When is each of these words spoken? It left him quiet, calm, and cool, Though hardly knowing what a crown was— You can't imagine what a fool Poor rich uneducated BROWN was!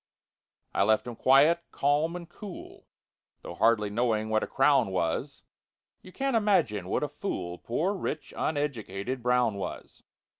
It 0.73 0.81
left 0.81 1.05
him 1.05 1.15
quiet, 1.15 1.63
calm, 1.71 2.15
and 2.15 2.27
cool, 2.27 2.87
Though 3.43 3.53
hardly 3.53 3.91
knowing 3.91 4.29
what 4.29 4.41
a 4.41 4.47
crown 4.47 4.87
was— 4.89 5.43
You 6.01 6.11
can't 6.11 6.35
imagine 6.35 6.87
what 6.87 7.03
a 7.03 7.07
fool 7.07 7.59
Poor 7.59 7.93
rich 7.93 8.33
uneducated 8.35 9.21
BROWN 9.21 9.57
was! 9.57 10.01